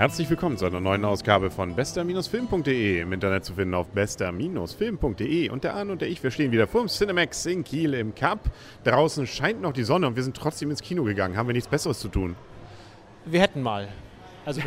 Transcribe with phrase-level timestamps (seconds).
[0.00, 3.02] Herzlich willkommen zu einer neuen Ausgabe von bester-film.de.
[3.02, 5.50] Im Internet zu finden auf bester-film.de.
[5.50, 8.14] Und der Arne und der ich, wir stehen wieder vor dem Cinemax in Kiel im
[8.14, 8.50] Cup.
[8.84, 11.36] Draußen scheint noch die Sonne und wir sind trotzdem ins Kino gegangen.
[11.36, 12.34] Haben wir nichts Besseres zu tun?
[13.26, 13.88] Wir hätten mal.
[14.46, 14.62] Also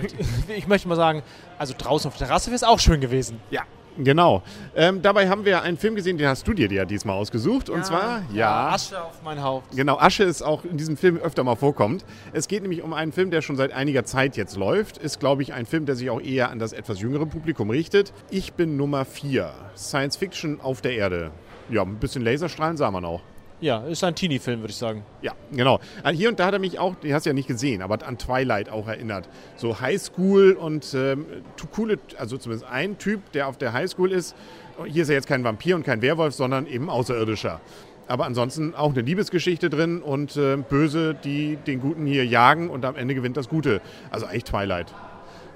[0.55, 1.23] ich möchte mal sagen,
[1.57, 3.39] also draußen auf der Terrasse wäre es auch schön gewesen.
[3.49, 3.63] Ja,
[3.97, 4.41] Genau.
[4.75, 7.69] Ähm, dabei haben wir einen Film gesehen, den hast du dir ja diesmal ausgesucht.
[7.69, 8.69] Und zwar, ja.
[8.69, 9.75] Asche auf mein Haupt.
[9.75, 12.05] Genau, Asche ist auch in diesem Film öfter mal vorkommt.
[12.31, 14.97] Es geht nämlich um einen Film, der schon seit einiger Zeit jetzt läuft.
[14.97, 18.13] Ist, glaube ich, ein Film, der sich auch eher an das etwas jüngere Publikum richtet.
[18.29, 19.51] Ich bin Nummer 4.
[19.75, 21.31] Science Fiction auf der Erde.
[21.69, 23.21] Ja, ein bisschen Laserstrahlen sah man auch.
[23.63, 25.05] Ja, ist ein Teenie-Film, würde ich sagen.
[25.21, 25.79] Ja, genau.
[26.11, 28.17] Hier und da hat er mich auch, die hast du ja nicht gesehen, aber an
[28.17, 29.29] Twilight auch erinnert.
[29.55, 31.25] So Highschool und ähm,
[31.73, 34.35] coole, also zumindest ein Typ, der auf der Highschool ist.
[34.85, 37.61] Hier ist er jetzt kein Vampir und kein Werwolf, sondern eben Außerirdischer.
[38.09, 42.83] Aber ansonsten auch eine Liebesgeschichte drin und äh, Böse, die den Guten hier jagen und
[42.83, 43.79] am Ende gewinnt das Gute.
[44.11, 44.93] Also eigentlich Twilight.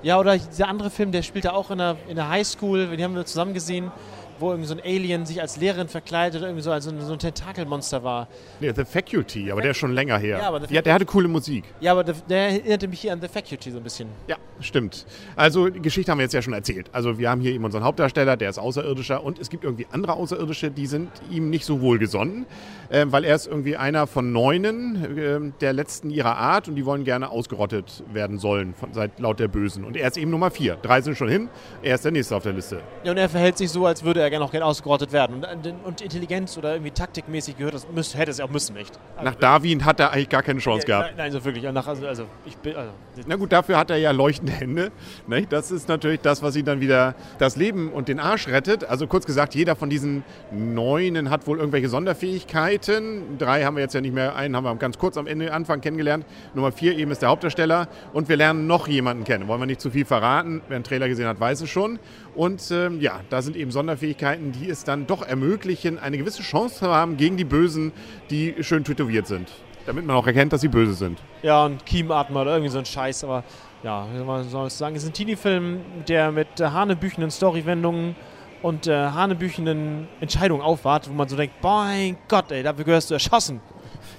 [0.02, 3.04] Ja, oder dieser andere Film, der spielt ja auch in der, in der Highschool, den
[3.04, 3.92] haben wir zusammen gesehen
[4.40, 7.20] wo irgendwie so ein Alien sich als Lehrerin verkleidet oder irgendwie so als so ein
[7.20, 8.28] Tentakelmonster war.
[8.60, 10.40] Ja, The Faculty, aber der ist schon länger her.
[10.40, 11.66] Ja, aber ja, der hatte coole Musik.
[11.80, 14.10] Ja, aber der, der, erinnerte mich hier an The Faculty so ein bisschen.
[14.28, 15.06] Ja, stimmt.
[15.36, 16.90] Also die Geschichte haben wir jetzt ja schon erzählt.
[16.92, 20.14] Also wir haben hier eben unseren Hauptdarsteller, der ist Außerirdischer und es gibt irgendwie andere
[20.14, 22.46] Außerirdische, die sind ihm nicht so wohlgesonnen,
[22.90, 26.86] äh, weil er ist irgendwie einer von neunen äh, der letzten ihrer Art und die
[26.86, 29.84] wollen gerne ausgerottet werden sollen, von, seit laut der Bösen.
[29.84, 30.76] Und er ist eben Nummer vier.
[30.76, 31.50] Drei sind schon hin,
[31.82, 32.82] er ist der Nächste auf der Liste.
[33.04, 35.44] Ja, und er verhält sich so, als würde er gerne auch gerne ausgerottet werden.
[35.44, 38.98] Und, und, Intelligenz oder irgendwie taktikmäßig gehört das, müsste, hätte es ja auch müssen, nicht?
[39.16, 41.18] Also, Nach Darwin hat er eigentlich gar keine Chance ja, gehabt.
[41.18, 41.64] Nein, so wirklich.
[41.72, 42.92] Nach, also, also, ich bin, also,
[43.26, 44.12] Na gut, dafür hat er ja
[44.48, 44.92] leuchtende Hände.
[45.28, 45.52] Nicht?
[45.52, 48.84] Das ist natürlich das, was ihn dann wieder das Leben und den Arsch rettet.
[48.84, 53.38] Also kurz gesagt, jeder von diesen Neunen hat wohl irgendwelche Sonderfähigkeiten.
[53.38, 55.82] Drei haben wir jetzt ja nicht mehr, einen haben wir ganz kurz am Ende Anfang
[55.82, 56.26] kennengelernt.
[56.54, 57.88] Nummer vier eben ist der Hauptdarsteller.
[58.14, 59.48] Und wir lernen noch jemanden kennen.
[59.48, 60.62] Wollen wir nicht zu viel verraten.
[60.68, 62.00] Wer einen Trailer gesehen hat, weiß es schon.
[62.36, 66.80] Und ähm, ja, da sind eben Sonderfähigkeiten, die es dann doch ermöglichen, eine gewisse Chance
[66.80, 67.92] zu haben gegen die Bösen,
[68.30, 69.50] die schön tätowiert sind.
[69.88, 71.18] Damit man auch erkennt, dass sie böse sind.
[71.42, 73.44] Ja, und Kiematmer oder irgendwie so ein Scheiß, aber
[73.84, 78.16] ja, wie soll ich sagen, es ist ein Teenie-Film, der mit äh, hanebüchenden Storywendungen
[78.62, 83.14] und äh, hanebüchenden Entscheidungen aufwartet, wo man so denkt, mein Gott, ey, dafür gehörst du
[83.14, 83.62] erschossen.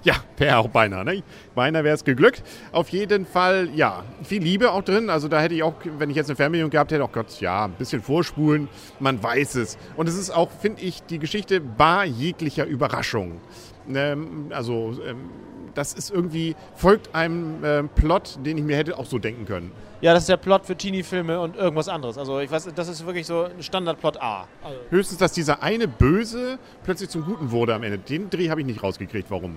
[0.04, 1.04] Ja, wäre auch beinahe.
[1.04, 1.22] Ne?
[1.54, 2.42] Beinahe wäre es geglückt.
[2.72, 5.10] Auf jeden Fall, ja, viel Liebe auch drin.
[5.10, 7.64] Also da hätte ich auch, wenn ich jetzt eine Fernbedienung gehabt hätte, auch Gott, ja,
[7.64, 8.68] ein bisschen vorspulen.
[9.00, 9.76] Man weiß es.
[9.96, 13.40] Und es ist auch, finde ich, die Geschichte bar jeglicher Überraschung.
[13.94, 15.30] Ähm, also ähm,
[15.74, 19.70] das ist irgendwie, folgt einem äh, Plot, den ich mir hätte auch so denken können.
[20.00, 22.18] Ja, das ist der Plot für Teenie-Filme und irgendwas anderes.
[22.18, 24.46] Also ich weiß, das ist wirklich so ein Standardplot A.
[24.62, 27.98] Also Höchstens, dass dieser eine Böse plötzlich zum Guten wurde am Ende.
[27.98, 29.30] Den Dreh habe ich nicht rausgekriegt.
[29.30, 29.56] Warum?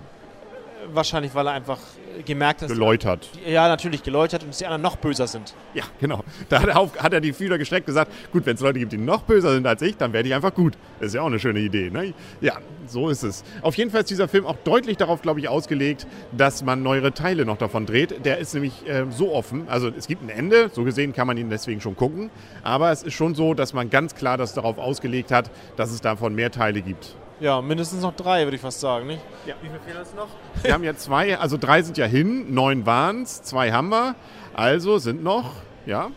[0.94, 1.80] Wahrscheinlich, weil er einfach
[2.26, 2.70] gemerkt hat.
[2.70, 3.30] Geläutert.
[3.46, 5.54] Ja, natürlich geläutert und dass die anderen noch böser sind.
[5.74, 6.24] Ja, genau.
[6.50, 8.80] Da hat er, auf, hat er die Fühler gestreckt und gesagt, gut, wenn es Leute
[8.80, 10.78] gibt, die noch böser sind als ich, dann werde ich einfach gut.
[11.00, 11.90] Das ist ja auch eine schöne Idee.
[11.90, 12.14] Ne?
[12.42, 13.44] Ja, so ist es.
[13.62, 17.14] Auf jeden Fall ist dieser Film auch deutlich darauf, glaube ich, ausgelegt, dass man neuere
[17.14, 18.26] Teile noch davon dreht.
[18.26, 19.68] Der ist nämlich äh, so offen.
[19.68, 22.30] Also es gibt ein Ende, so gesehen kann man ihn deswegen schon gucken.
[22.64, 26.02] Aber es ist schon so, dass man ganz klar das darauf ausgelegt hat, dass es
[26.02, 27.16] davon mehr Teile gibt.
[27.42, 29.08] Ja, mindestens noch drei, würde ich fast sagen.
[29.08, 29.22] Nicht?
[29.48, 29.56] Ja.
[29.62, 30.28] Wie viele fehlen uns noch?
[30.64, 34.14] Wir haben ja zwei, also drei sind ja hin, neun waren es, zwei haben wir.
[34.54, 35.54] Also sind noch,
[35.88, 36.12] ja,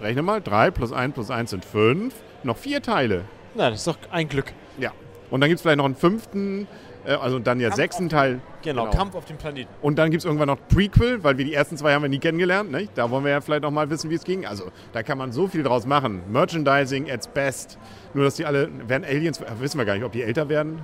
[0.00, 3.26] rechne mal, drei plus eins plus eins sind fünf, noch vier Teile.
[3.54, 4.54] Na, das ist doch ein Glück.
[4.78, 4.92] Ja.
[5.30, 6.66] Und dann gibt es vielleicht noch einen fünften,
[7.14, 8.40] also dann ja Kampf sechsten Teil.
[8.62, 9.70] Genau, genau, Kampf auf dem Planeten.
[9.80, 12.18] Und dann gibt es irgendwann noch Prequel, weil wir die ersten zwei haben wir nie
[12.18, 12.72] kennengelernt.
[12.72, 12.96] Nicht?
[12.96, 14.46] Da wollen wir ja vielleicht noch mal wissen, wie es ging.
[14.46, 16.22] Also da kann man so viel draus machen.
[16.28, 17.78] Merchandising at best.
[18.14, 20.80] Nur, dass die alle, werden Aliens, wissen wir gar nicht, ob die älter werden.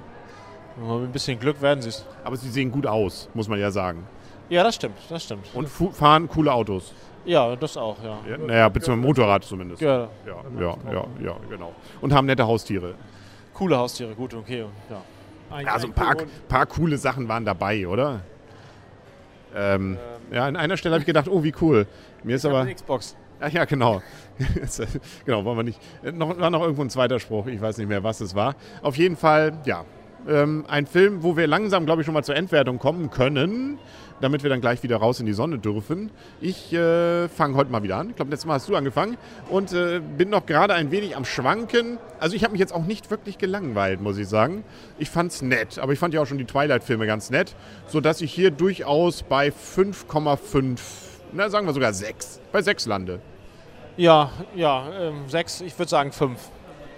[0.76, 2.06] Mit ein bisschen Glück werden sie es.
[2.24, 4.06] Aber sie sehen gut aus, muss man ja sagen.
[4.48, 5.46] Ja, das stimmt, das stimmt.
[5.54, 6.92] Und fahren coole Autos.
[7.24, 8.18] Ja, das auch, ja.
[8.28, 9.80] ja naja, beziehungsweise Motorrad zumindest.
[9.80, 10.08] Ja.
[10.26, 11.72] Ja, ja, ja, ja, genau.
[12.00, 12.94] Und haben nette Haustiere.
[13.54, 15.02] Coole Haustiere, gut, okay, ja.
[15.52, 16.16] Ein, ja, so ein paar,
[16.49, 18.20] paar coole Sachen waren dabei, oder?
[19.54, 19.99] Ähm,
[20.31, 21.87] ähm, ja, an einer Stelle habe ich gedacht, oh, wie cool.
[22.22, 22.66] Mir ist aber.
[22.66, 23.16] Xbox.
[23.40, 24.00] Ach ja, genau.
[25.25, 25.81] genau, wollen wir nicht.
[26.14, 28.54] Noch, war noch irgendwo ein zweiter Spruch, ich weiß nicht mehr, was es war.
[28.82, 29.84] Auf jeden Fall, ja.
[30.28, 33.78] Ähm, ein Film, wo wir langsam, glaube ich, schon mal zur Endwertung kommen können
[34.22, 36.10] damit wir dann gleich wieder raus in die Sonne dürfen.
[36.40, 38.10] Ich äh, fange heute mal wieder an.
[38.10, 39.19] Ich glaube, letztes Mal hast du angefangen
[39.50, 41.98] und äh, bin noch gerade ein wenig am Schwanken.
[42.20, 44.64] Also ich habe mich jetzt auch nicht wirklich gelangweilt, muss ich sagen.
[44.98, 47.54] Ich fand es nett, aber ich fand ja auch schon die Twilight-Filme ganz nett,
[47.88, 50.78] sodass ich hier durchaus bei 5,5,
[51.32, 53.20] na sagen wir sogar 6, bei 6 lande.
[53.96, 56.38] Ja, ja, 6, ähm, ich würde sagen 5.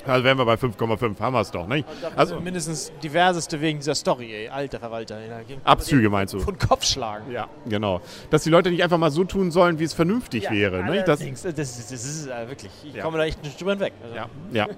[0.07, 1.87] Also wären wir bei 5,5, haben wir es doch, nicht?
[2.17, 4.49] Also mindestens diverseste wegen dieser Story, ey.
[4.49, 5.17] Alter Verwalter.
[5.19, 5.57] ey.
[5.65, 6.41] Abzüge meinst du?
[6.41, 7.31] Von Kopf schlagen.
[7.33, 8.01] Ja, genau.
[8.31, 10.83] Dass die Leute nicht einfach mal so tun sollen, wie es vernünftig wäre.
[10.85, 11.03] Ne?
[11.07, 11.43] Das, allerdings.
[11.43, 13.03] Das, das, ist- das ist äh, wirklich, ich Ja.
[13.03, 13.93] komme da echt nicht drüber hinweg.
[14.03, 14.69] Also, ja, ja.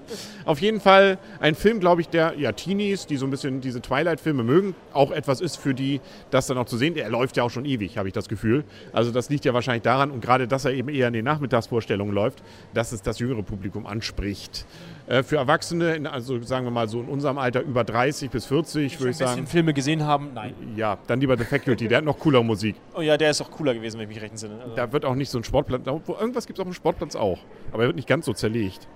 [0.45, 3.81] Auf jeden Fall ein Film, glaube ich, der ja Teenies, die so ein bisschen diese
[3.81, 5.99] Twilight-Filme mögen, auch etwas ist für die,
[6.31, 6.95] das dann auch zu sehen.
[6.95, 8.63] Er läuft ja auch schon ewig, habe ich das Gefühl.
[8.93, 12.13] Also das liegt ja wahrscheinlich daran und gerade, dass er eben eher in den Nachmittagsvorstellungen
[12.13, 12.41] läuft,
[12.73, 14.65] dass es das jüngere Publikum anspricht.
[15.07, 18.75] Äh, für Erwachsene, also sagen wir mal so in unserem Alter über 30 bis 40,
[18.75, 19.47] würde ich ein bisschen sagen.
[19.47, 20.53] Filme gesehen haben, nein.
[20.75, 22.75] Ja, dann lieber The Faculty, der hat noch coolere Musik.
[22.95, 24.59] Oh ja, der ist auch cooler gewesen, wenn ich mich recht entsinne.
[24.61, 27.39] Also, Da wird auch nicht so ein Sportplatz, irgendwas gibt es auf dem Sportplatz auch.
[27.71, 28.87] Aber er wird nicht ganz so zerlegt.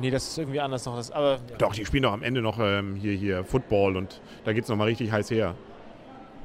[0.00, 0.96] nee, das ist irgendwie anders noch.
[0.96, 1.56] Das, aber ja.
[1.58, 4.68] Doch, die spielen doch am Ende noch ähm, hier, hier Football und da geht es
[4.70, 5.54] nochmal richtig heiß her.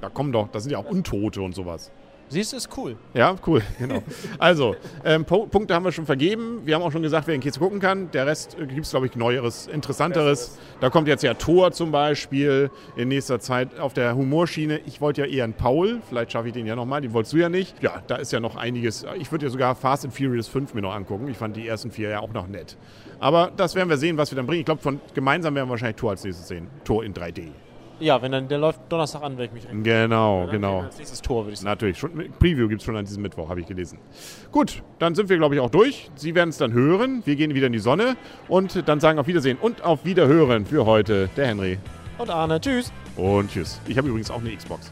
[0.01, 1.91] Da kommen doch, da sind ja auch Untote und sowas.
[2.33, 2.95] Siehst du, ist cool.
[3.13, 4.01] Ja, cool, genau.
[4.39, 4.75] Also,
[5.06, 6.62] ähm, Po- Punkte haben wir schon vergeben.
[6.65, 8.09] Wir haben auch schon gesagt, wer in Kiez gucken kann.
[8.12, 10.57] Der Rest äh, gibt es, glaube ich, Neueres, Interessanteres.
[10.81, 14.80] Da kommt jetzt ja Thor zum Beispiel in nächster Zeit auf der Humorschiene.
[14.88, 17.38] Ich wollte ja eher einen Paul, vielleicht schaffe ich den ja nochmal, den wolltest du
[17.38, 17.81] ja nicht.
[17.83, 19.06] Ja, da ist ja noch einiges.
[19.19, 21.27] Ich würde ja sogar Fast and Furious 5 mir noch angucken.
[21.27, 22.77] Ich fand die ersten vier ja auch noch nett.
[23.19, 24.62] Aber das werden wir sehen, was wir dann bringen.
[24.62, 26.68] Ich glaube, von gemeinsam werden wir wahrscheinlich Tor als nächstes sehen.
[26.83, 27.50] Tor in 3D.
[28.04, 30.82] Ja, wenn dann der läuft Donnerstag an, wenn ich mich recht Genau, genau.
[30.82, 31.70] Als nächstes Tor, würde ich sagen.
[31.70, 33.98] Natürlich, schon, Preview gibt es schon an diesem Mittwoch, habe ich gelesen.
[34.52, 36.12] Gut, dann sind wir, glaube ich, auch durch.
[36.16, 37.24] Sie werden es dann hören.
[37.26, 38.18] Wir gehen wieder in die Sonne
[38.50, 41.78] und dann sagen auf Wiedersehen und auf Wiederhören für heute der Henry.
[42.18, 42.92] Und Arne, tschüss.
[43.16, 43.80] Und tschüss.
[43.88, 44.92] Ich habe übrigens auch eine Xbox.